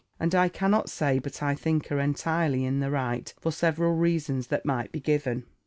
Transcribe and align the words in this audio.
And 0.19 0.33
I 0.33 0.49
cannot 0.49 0.89
say 0.89 1.19
but 1.19 1.43
I 1.43 1.53
think 1.53 1.89
her 1.89 1.99
entirely 1.99 2.65
in 2.65 2.79
the 2.79 2.89
right, 2.89 3.31
for 3.39 3.51
several 3.51 3.93
reasons 3.93 4.47
that 4.47 4.65
might 4.65 4.91
be 4.91 4.99
given. 4.99 5.45